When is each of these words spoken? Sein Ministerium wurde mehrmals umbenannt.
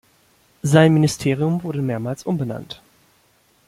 Sein 0.63 0.95
Ministerium 0.95 1.61
wurde 1.61 1.83
mehrmals 1.83 2.23
umbenannt. 2.23 2.81